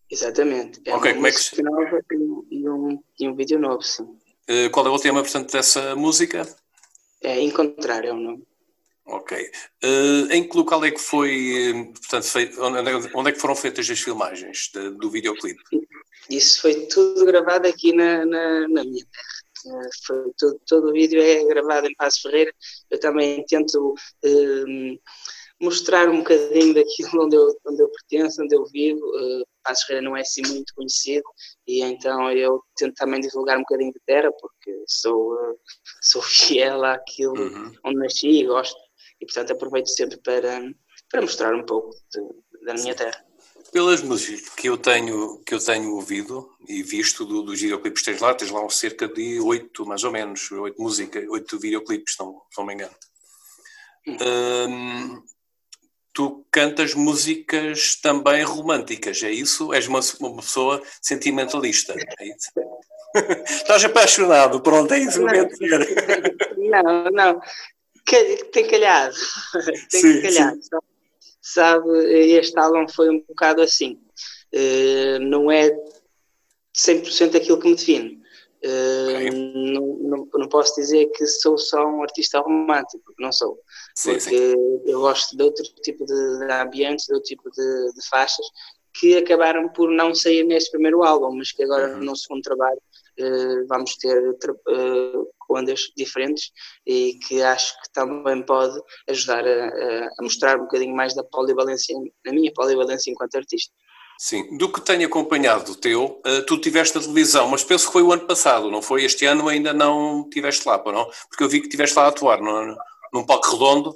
Exatamente. 0.09 0.81
É 0.85 0.95
okay, 0.95 1.13
uma 1.13 1.15
como 1.15 1.27
é 1.27 1.31
que... 1.31 1.63
nova 1.63 2.01
e 2.51 2.69
um, 2.69 3.03
e 3.19 3.27
um 3.27 3.35
vídeo 3.35 3.59
novo, 3.59 3.81
sim. 3.81 4.03
Uh, 4.03 4.69
qual 4.71 4.85
é 4.85 4.89
o 4.89 4.99
tema, 4.99 5.23
portanto, 5.23 5.51
dessa 5.51 5.95
música? 5.95 6.47
É 7.23 7.41
Encontrar, 7.41 8.05
é 8.05 8.11
o 8.11 8.15
nome. 8.15 8.45
Ok. 9.05 9.37
Uh, 9.83 10.31
em 10.31 10.47
que 10.47 10.57
local 10.57 10.83
é 10.83 10.89
que 10.89 10.99
foi, 10.99 11.91
portanto, 11.93 12.23
feito, 12.25 12.59
onde, 12.61 13.29
é 13.29 13.31
que 13.31 13.39
foram 13.39 13.55
feitas 13.55 13.87
as 13.89 13.99
filmagens 13.99 14.71
de, 14.73 14.89
do 14.91 15.11
videoclipe? 15.11 15.61
Isso 16.29 16.61
foi 16.61 16.87
tudo 16.87 17.23
gravado 17.25 17.67
aqui 17.67 17.93
na, 17.93 18.25
na, 18.25 18.67
na 18.67 18.83
minha 18.83 19.05
terra. 19.05 19.35
Uh, 19.77 19.89
foi 20.05 20.31
tudo, 20.37 20.61
todo 20.67 20.89
o 20.89 20.93
vídeo 20.93 21.21
é 21.21 21.43
gravado 21.45 21.87
em 21.87 21.95
Passo 21.95 22.23
Ferreira. 22.23 22.51
Eu 22.89 22.99
também 22.99 23.43
tento 23.45 23.93
uh, 23.93 24.99
mostrar 25.61 26.09
um 26.09 26.19
bocadinho 26.19 26.73
daquilo 26.73 27.25
onde 27.25 27.35
eu, 27.35 27.55
onde 27.67 27.83
eu 27.83 27.89
pertenço, 27.89 28.43
onde 28.43 28.55
eu 28.55 28.65
vivo. 28.65 28.99
Uh, 28.99 29.45
Passo 29.63 29.85
Ferreira 29.85 30.07
não 30.07 30.17
é 30.17 30.21
assim 30.21 30.41
muito 30.47 30.73
conhecido 30.75 31.23
e 31.67 31.81
então 31.81 32.31
eu 32.31 32.61
tento 32.75 32.93
também 32.93 33.19
divulgar 33.19 33.57
um 33.57 33.61
bocadinho 33.61 33.91
de 33.91 33.99
terra 34.05 34.31
porque 34.39 34.83
sou, 34.87 35.35
sou 36.01 36.21
fiel 36.23 36.83
àquilo 36.83 37.35
uhum. 37.35 37.73
onde 37.83 37.97
nasci 37.97 38.29
e 38.29 38.45
gosto 38.45 38.84
e 39.19 39.25
portanto 39.25 39.53
aproveito 39.53 39.87
sempre 39.87 40.17
para, 40.17 40.61
para 41.09 41.21
mostrar 41.21 41.53
um 41.53 41.63
pouco 41.63 41.95
de, 42.11 42.65
da 42.65 42.73
minha 42.73 42.95
terra. 42.95 43.23
Pelas 43.71 44.01
músicas 44.01 44.49
que 44.49 44.69
eu 44.69 44.77
tenho, 44.77 45.39
que 45.39 45.53
eu 45.53 45.59
tenho 45.59 45.95
ouvido 45.95 46.49
e 46.67 46.81
visto 46.81 47.25
do, 47.25 47.41
dos 47.41 47.59
videoclipes 47.59 48.01
que 48.01 48.11
tens 48.11 48.21
lá, 48.21 48.33
tens 48.33 48.51
lá 48.51 48.67
cerca 48.69 49.07
de 49.07 49.39
oito, 49.41 49.85
mais 49.85 50.03
ou 50.03 50.11
menos, 50.11 50.49
oito 50.51 50.81
músicas, 50.81 51.27
oito 51.29 51.59
videoclipes, 51.59 52.15
não, 52.19 52.41
não 52.57 52.65
me 52.65 52.73
engano. 52.73 52.95
Hum. 54.07 54.17
Hum, 54.21 55.23
tu 56.13 56.45
cantas 56.51 56.93
músicas 56.93 57.95
também 58.01 58.43
românticas, 58.43 59.21
é 59.23 59.31
isso? 59.31 59.73
És 59.73 59.87
uma, 59.87 59.99
uma 60.21 60.37
pessoa 60.37 60.81
sentimentalista, 61.01 61.93
é 62.19 62.27
isso? 62.27 62.51
Estás 63.45 63.83
apaixonado, 63.83 64.61
pronto, 64.61 64.93
é 64.93 64.99
isso 64.99 65.19
que 65.19 65.35
eu 65.35 65.47
quero 65.47 65.49
dizer. 65.49 66.35
Não, 66.57 67.11
não 67.11 67.41
tem 68.51 68.67
calhado. 68.67 69.15
tem 69.89 70.01
sim, 70.01 70.21
calhado. 70.21 70.61
Sim. 70.61 70.69
Sabe, 71.41 71.89
este 72.31 72.57
álbum 72.57 72.87
foi 72.87 73.09
um 73.09 73.19
bocado 73.19 73.61
assim. 73.61 73.99
Uh, 74.53 75.19
não 75.19 75.51
é 75.51 75.69
100% 76.75 77.35
aquilo 77.35 77.59
que 77.59 77.67
me 77.67 77.75
define. 77.75 78.25
Uh, 78.65 79.15
okay. 79.15 79.29
não, 79.29 79.97
não, 80.01 80.29
não, 80.33 80.49
posso 80.49 80.75
dizer 80.75 81.05
que 81.11 81.27
sou 81.27 81.55
só 81.55 81.85
um 81.85 82.01
artista 82.01 82.39
romântico, 82.39 83.13
não 83.19 83.31
sou. 83.31 83.59
Sim, 83.93 84.13
porque 84.13 84.55
eu 84.85 85.01
gosto 85.01 85.37
de 85.37 85.43
outro 85.43 85.63
tipo 85.83 86.03
de, 86.03 86.39
de 86.39 86.51
ambientes, 86.51 87.05
de 87.05 87.13
outro 87.13 87.27
tipo 87.27 87.51
de, 87.51 87.93
de, 87.93 88.07
faixas 88.09 88.45
que 88.93 89.17
acabaram 89.17 89.69
por 89.69 89.91
não 89.91 90.15
sair 90.15 90.43
neste 90.43 90.71
primeiro 90.71 91.03
álbum, 91.03 91.35
mas 91.35 91.51
que 91.51 91.63
agora 91.63 91.93
uhum. 91.93 92.05
no 92.05 92.15
segundo 92.15 92.41
trabalho 92.41 92.81
uh, 93.19 93.67
vamos 93.67 93.97
ter 93.97 94.17
uh, 94.29 95.29
ondas 95.49 95.91
diferentes 95.95 96.51
e 96.85 97.19
que 97.27 97.41
acho 97.41 97.73
que 97.81 97.91
também 97.93 98.41
pode 98.43 98.79
ajudar 99.09 99.45
a, 99.47 100.07
a 100.19 100.23
mostrar 100.23 100.57
um 100.57 100.63
bocadinho 100.63 100.95
mais 100.95 101.15
da 101.15 101.23
polivalência, 101.23 101.95
na 102.25 102.31
minha 102.31 102.51
polivalência 102.53 103.11
enquanto 103.11 103.35
artista. 103.35 103.73
Sim, 104.17 104.57
do 104.57 104.71
que 104.71 104.79
tenho 104.79 105.05
acompanhado 105.05 105.73
o 105.73 105.75
teu, 105.75 106.21
uh, 106.25 106.45
tu 106.47 106.57
tiveste 106.57 106.95
na 106.95 107.01
televisão, 107.01 107.49
mas 107.49 107.63
penso 107.63 107.87
que 107.87 107.93
foi 107.93 108.01
o 108.01 108.13
ano 108.13 108.25
passado, 108.25 108.71
não 108.71 108.81
foi? 108.81 109.03
Este 109.03 109.25
ano 109.25 109.49
ainda 109.49 109.73
não 109.73 110.29
tiveste 110.29 110.65
lá, 110.65 110.81
não? 110.85 111.09
Porque 111.29 111.43
eu 111.43 111.49
vi 111.49 111.59
que 111.59 111.67
estiveste 111.67 111.97
lá 111.97 112.05
a 112.05 112.07
atuar 112.07 112.41
não, 112.41 112.77
num 113.13 113.25
palco 113.25 113.51
redondo. 113.51 113.93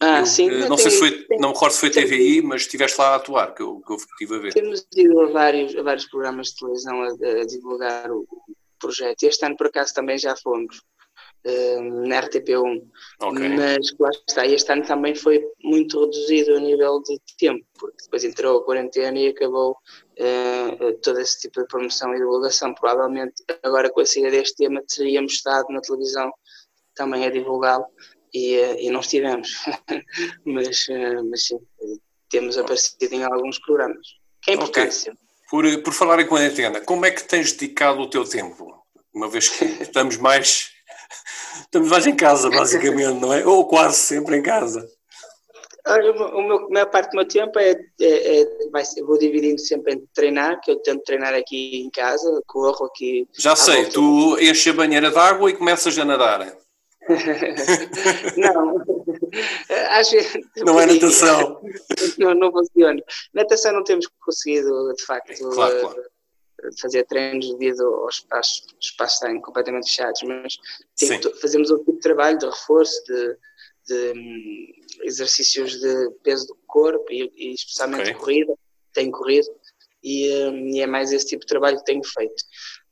Ah, 0.00 0.20
eu, 0.20 0.26
sim. 0.26 0.50
Uh, 0.50 0.68
não 0.68 0.76
sei 0.76 0.90
se 0.90 0.98
foi, 0.98 1.26
não 1.38 1.50
me 1.50 1.54
recordo 1.54 1.72
se 1.72 1.80
foi 1.80 1.90
TVI, 1.90 2.42
mas 2.42 2.62
estiveste 2.62 3.00
lá 3.00 3.10
a 3.10 3.14
atuar, 3.16 3.54
que 3.54 3.62
eu, 3.62 3.80
que 3.80 3.92
eu 3.92 3.96
estive 3.96 4.34
a 4.34 4.38
ver. 4.38 4.54
Temos 4.54 4.84
ido 4.96 5.20
a 5.20 5.26
vários, 5.30 5.76
a 5.76 5.82
vários 5.82 6.06
programas 6.06 6.48
de 6.48 6.56
televisão 6.56 7.02
a, 7.02 7.06
a 7.06 7.46
divulgar 7.46 8.10
o, 8.10 8.26
projeto. 8.78 9.22
Este 9.22 9.44
ano, 9.44 9.56
por 9.56 9.66
acaso, 9.66 9.94
também 9.94 10.18
já 10.18 10.36
fomos 10.36 10.78
uh, 11.46 11.82
na 12.06 12.22
RTP1, 12.22 12.82
okay. 13.22 13.48
mas 13.48 13.94
lá 13.98 14.10
está, 14.10 14.46
este 14.46 14.72
ano 14.72 14.86
também 14.86 15.14
foi 15.14 15.44
muito 15.62 16.00
reduzido 16.00 16.56
a 16.56 16.60
nível 16.60 17.02
de 17.02 17.18
tempo, 17.36 17.64
porque 17.78 18.04
depois 18.04 18.24
entrou 18.24 18.58
a 18.58 18.64
quarentena 18.64 19.18
e 19.18 19.28
acabou 19.28 19.72
uh, 19.72 20.92
todo 21.02 21.20
esse 21.20 21.40
tipo 21.40 21.60
de 21.60 21.66
promoção 21.68 22.14
e 22.14 22.18
divulgação. 22.18 22.74
Provavelmente, 22.74 23.42
agora 23.62 23.90
com 23.90 24.00
a 24.00 24.06
saída 24.06 24.30
deste 24.30 24.56
tema, 24.56 24.82
teríamos 24.94 25.32
estado 25.32 25.66
na 25.70 25.80
televisão 25.80 26.30
também 26.94 27.26
a 27.26 27.30
divulgá-lo. 27.30 27.86
e, 28.34 28.56
e 28.86 28.90
não 28.90 29.00
estivemos. 29.00 29.48
mas, 30.44 30.86
mas 31.30 31.46
sim, 31.46 31.58
temos 32.28 32.58
aparecido 32.58 33.14
em 33.14 33.24
alguns 33.24 33.58
programas. 33.60 34.06
Que 34.42 34.52
é 34.52 34.54
importante. 34.54 35.10
Okay. 35.10 35.27
Por, 35.48 35.82
por 35.82 35.92
falar 35.92 36.20
em 36.20 36.26
quarentena, 36.26 36.80
como 36.80 37.06
é 37.06 37.10
que 37.10 37.24
tens 37.24 37.52
dedicado 37.52 38.00
o 38.00 38.10
teu 38.10 38.24
tempo? 38.24 38.74
Uma 39.14 39.28
vez 39.28 39.48
que 39.48 39.64
estamos 39.82 40.16
mais 40.16 40.70
estamos 41.60 41.88
mais 41.88 42.06
em 42.06 42.14
casa, 42.14 42.50
basicamente, 42.50 43.20
não 43.20 43.32
é? 43.32 43.46
Ou 43.46 43.66
quase 43.66 43.96
sempre 43.96 44.36
em 44.36 44.42
casa. 44.42 44.86
O 45.86 46.42
meu, 46.42 46.66
a 46.66 46.70
maior 46.70 46.90
parte 46.90 47.10
do 47.10 47.16
meu 47.16 47.26
tempo 47.26 47.58
é, 47.58 47.70
é, 48.00 48.40
é 48.40 48.46
vai 48.70 48.82
vou 49.06 49.18
dividindo 49.18 49.58
sempre 49.58 49.94
entre 49.94 50.06
treinar, 50.14 50.60
que 50.60 50.70
eu 50.70 50.76
tento 50.80 51.02
treinar 51.02 51.34
aqui 51.34 51.80
em 51.80 51.88
casa, 51.88 52.42
corro 52.46 52.84
aqui. 52.84 53.26
Já 53.38 53.56
sei, 53.56 53.86
tu 53.86 54.38
enches 54.38 54.66
a 54.66 54.76
banheira 54.76 55.10
de 55.10 55.16
água 55.16 55.50
e 55.50 55.56
começas 55.56 55.98
a 55.98 56.04
nadar. 56.04 56.54
não, 58.36 58.84
acho 59.90 60.16
não 60.64 60.80
é 60.80 60.86
natação. 60.86 61.60
Não, 62.18 62.34
não 62.34 62.52
funciona. 62.52 63.00
Natação 63.32 63.72
não 63.72 63.84
temos 63.84 64.06
conseguido, 64.20 64.92
de 64.94 65.04
facto, 65.04 65.38
claro, 65.50 65.80
claro. 65.80 66.02
fazer 66.80 67.04
treinos 67.04 67.50
devido 67.52 67.82
aos 67.82 68.16
espaços, 68.16 68.66
espaços 68.80 69.14
estarem 69.14 69.40
completamente 69.40 69.88
fechados, 69.88 70.22
mas 70.22 70.56
fazemos 71.40 71.70
outro 71.70 71.86
tipo 71.86 71.96
de 71.96 72.02
trabalho 72.02 72.38
de 72.38 72.46
reforço, 72.46 73.02
de, 73.04 73.36
de 73.86 74.18
hum, 74.18 74.66
exercícios 75.02 75.78
de 75.80 76.10
peso 76.22 76.46
do 76.48 76.58
corpo 76.66 77.06
e, 77.10 77.32
e 77.36 77.54
especialmente 77.54 78.10
okay. 78.10 78.14
corrida, 78.14 78.54
tenho 78.92 79.12
corrido 79.12 79.48
e, 80.02 80.32
um, 80.44 80.66
e, 80.68 80.80
é 80.80 80.86
mais 80.86 81.12
esse 81.12 81.26
tipo 81.26 81.40
de 81.40 81.48
trabalho 81.48 81.78
que 81.78 81.84
tenho 81.84 82.04
feito. 82.04 82.44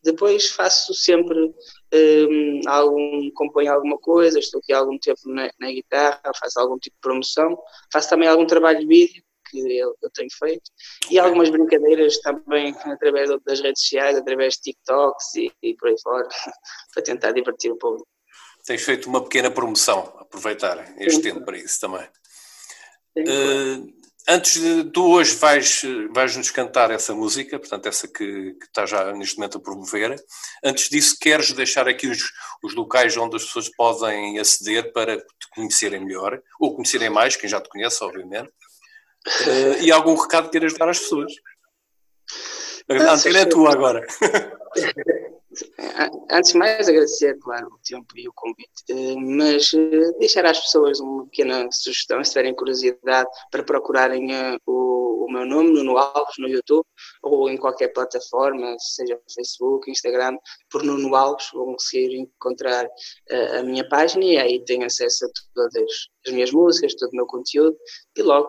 Depois 0.03 0.51
faço 0.51 0.95
sempre 0.95 1.53
um, 1.93 2.61
algum, 2.67 3.31
componho 3.33 3.73
alguma 3.73 3.99
coisa, 3.99 4.39
estou 4.39 4.59
aqui 4.59 4.73
há 4.73 4.79
algum 4.79 4.99
tempo 4.99 5.21
na, 5.27 5.51
na, 5.59 5.71
guitarra, 5.71 6.21
faço 6.39 6.59
algum 6.59 6.79
tipo 6.79 6.97
de 6.97 7.01
promoção, 7.01 7.57
faço 7.93 8.09
também 8.09 8.29
algum 8.29 8.47
trabalho 8.47 8.81
de 8.81 8.87
vídeo 8.87 9.23
que 9.49 9.79
eu, 9.79 9.97
eu 10.03 10.11
tenho 10.11 10.29
feito 10.37 10.71
e 11.11 11.19
algumas 11.19 11.51
brincadeiras 11.51 12.19
também 12.19 12.75
através 12.85 13.31
das 13.45 13.61
redes 13.61 13.83
sociais, 13.83 14.17
através 14.17 14.55
de 14.55 14.61
TikToks 14.63 15.35
e, 15.37 15.53
e 15.63 15.75
por 15.77 15.89
aí 15.89 15.97
fora, 16.03 16.29
para 16.93 17.03
tentar 17.03 17.33
divertir 17.33 17.71
o 17.71 17.77
público. 17.77 18.07
Tens 18.65 18.83
feito 18.83 19.09
uma 19.09 19.23
pequena 19.23 19.51
promoção, 19.51 20.17
aproveitar 20.19 20.95
este 20.99 21.23
tempo 21.23 21.45
para 21.45 21.57
isso 21.57 21.81
também. 21.81 22.07
Uh, 23.17 24.06
antes 24.29 24.61
de 24.61 24.85
tu 24.91 25.13
hoje 25.13 25.35
vais, 25.37 25.83
vais 26.13 26.37
nos 26.37 26.51
cantar 26.51 26.91
essa 26.91 27.15
música, 27.15 27.59
portanto, 27.59 27.87
essa 27.87 28.09
que, 28.09 28.55
que 28.55 28.65
está 28.67 28.85
já 28.85 29.13
neste 29.13 29.37
momento 29.37 29.59
a 29.59 29.61
promover. 29.61 30.17
Antes 30.65 30.89
disso, 30.89 31.17
queres 31.21 31.53
deixar 31.53 31.89
aqui 31.89 32.09
os, 32.09 32.21
os 32.63 32.75
locais 32.75 33.17
onde 33.17 33.37
as 33.37 33.45
pessoas 33.45 33.69
podem 33.77 34.39
aceder 34.39 34.93
para 34.93 35.19
te 35.19 35.49
conhecerem 35.55 36.05
melhor, 36.05 36.41
ou 36.61 36.75
conhecerem 36.75 37.11
mais, 37.11 37.37
quem 37.37 37.49
já 37.49 37.61
te 37.61 37.69
conhece, 37.69 38.03
obviamente, 38.03 38.49
uh, 38.49 39.83
e 39.83 39.93
algum 39.93 40.15
recado 40.15 40.47
que 40.47 40.53
queiras 40.59 40.75
dar 40.75 40.89
às 40.89 40.99
pessoas? 40.99 41.33
A 42.89 43.13
antena 43.13 43.41
é 43.41 43.47
tua 43.47 43.73
agora. 43.73 44.07
Antes 46.31 46.53
de 46.53 46.59
mais, 46.59 46.89
agradecer, 46.89 47.39
claro, 47.39 47.69
o 47.69 47.79
tempo 47.79 48.07
e 48.17 48.29
o 48.29 48.33
convite, 48.35 48.85
eh, 48.91 49.17
mas 49.17 49.73
eh, 49.75 50.13
deixar 50.19 50.45
às 50.45 50.61
pessoas 50.61 51.01
uma 51.01 51.25
pequena 51.27 51.69
sugestão, 51.71 52.23
se 52.23 52.31
tiverem 52.31 52.55
curiosidade, 52.55 53.29
para 53.51 53.63
procurarem 53.63 54.35
eh, 54.35 54.57
o, 54.67 55.27
o 55.27 55.33
meu 55.33 55.47
nome, 55.47 55.71
Nuno 55.71 55.97
Alves, 55.97 56.35
no 56.39 56.49
YouTube, 56.49 56.85
ou 57.23 57.49
em 57.49 57.57
qualquer 57.57 57.89
plataforma, 57.89 58.77
seja 58.79 59.19
Facebook, 59.35 59.91
Instagram, 59.91 60.37
por 60.71 60.83
Nuno 60.83 61.15
Alves, 61.15 61.49
vão 61.53 61.73
conseguir 61.73 62.15
encontrar 62.17 62.89
a 63.59 63.63
minha 63.63 63.89
página 63.89 64.25
e 64.25 64.39
aí 64.39 64.65
têm 64.65 64.85
acesso 64.85 65.25
a 65.25 65.29
todas 65.55 65.75
as 66.27 66.33
minhas 66.33 66.53
músicas, 66.53 66.95
todo 66.95 67.11
o 67.11 67.17
meu 67.17 67.27
conteúdo, 67.27 67.77
e 68.17 68.23
logo 68.23 68.49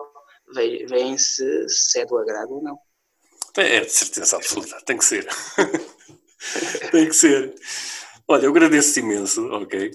veem 0.54 1.18
se, 1.18 1.68
se 1.68 2.00
é 2.00 2.06
do 2.06 2.18
agrado 2.18 2.54
ou 2.54 2.62
não. 2.62 2.78
É 3.56 3.80
de 3.80 3.90
certeza 3.90 4.36
absoluta, 4.36 4.80
tem 4.84 4.96
que 4.96 5.04
ser. 5.04 5.26
Tem 6.90 7.08
que 7.08 7.14
ser. 7.14 7.54
Olha, 8.26 8.44
eu 8.44 8.50
agradeço 8.50 8.98
imenso, 9.00 9.46
ok? 9.52 9.90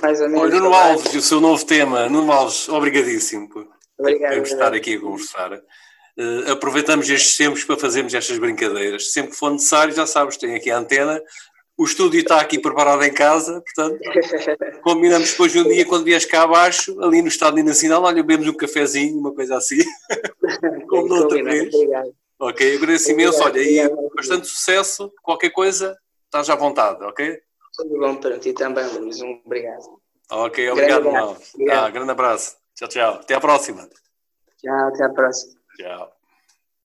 Mais 0.00 0.20
ou 0.20 0.28
menos. 0.28 0.42
Olha, 0.42 0.54
Nuno 0.54 0.74
Alves, 0.74 1.14
o 1.14 1.22
seu 1.22 1.40
novo 1.40 1.64
tema. 1.64 2.08
Nuno 2.08 2.30
Alves, 2.32 2.68
obrigadíssimo 2.68 3.48
por 3.48 3.68
Obrigado, 3.98 4.42
estar 4.42 4.74
aqui 4.74 4.96
a 4.96 5.00
conversar. 5.00 5.52
Uh, 5.54 6.50
aproveitamos 6.50 7.08
estes 7.08 7.36
tempos 7.36 7.64
para 7.64 7.78
fazermos 7.78 8.12
estas 8.12 8.38
brincadeiras. 8.38 9.12
Sempre 9.12 9.32
que 9.32 9.38
for 9.38 9.50
necessário, 9.50 9.94
já 9.94 10.06
sabes, 10.06 10.36
tem 10.36 10.54
aqui 10.54 10.70
a 10.70 10.78
antena. 10.78 11.22
O 11.76 11.84
estúdio 11.84 12.20
está 12.20 12.38
aqui 12.40 12.58
preparado 12.58 13.02
em 13.02 13.12
casa, 13.12 13.62
portanto, 13.62 13.98
combinamos 14.82 15.30
depois 15.30 15.56
um 15.56 15.64
dia, 15.64 15.86
quando 15.86 16.04
vieres 16.04 16.26
cá 16.26 16.42
abaixo, 16.42 17.00
ali 17.02 17.22
no 17.22 17.28
Estádio 17.28 17.64
Nacional, 17.64 18.02
olha, 18.02 18.22
bebemos 18.22 18.46
um 18.46 18.56
cafezinho, 18.56 19.18
uma 19.18 19.34
coisa 19.34 19.56
assim, 19.56 19.78
como 20.88 21.08
da 21.08 21.14
outra 21.14 21.42
vez. 21.42 21.72
Obrigado. 21.74 22.14
Ok, 22.42 22.76
agradeço 22.76 23.12
imenso. 23.12 23.40
Olha, 23.40 23.60
e 23.60 23.88
bastante 24.16 24.48
sucesso. 24.48 25.12
Qualquer 25.22 25.50
coisa, 25.50 25.96
estás 26.24 26.50
à 26.50 26.56
vontade, 26.56 27.00
ok? 27.04 27.40
Tudo 27.76 28.00
bom 28.00 28.16
para 28.16 28.36
ti 28.40 28.52
também, 28.52 28.84
Luís. 28.98 29.22
Um 29.22 29.40
obrigado. 29.46 30.00
Ok, 30.28 30.68
obrigado, 30.70 31.04
grande, 31.04 31.70
Ah, 31.70 31.88
grande 31.88 32.10
abraço. 32.10 32.56
Tchau, 32.74 32.88
tchau. 32.88 33.14
Até 33.14 33.34
à 33.34 33.40
próxima. 33.40 33.88
Tchau, 34.58 34.88
até 34.88 35.04
à 35.04 35.10
próxima. 35.10 35.54
Tchau. 35.76 36.21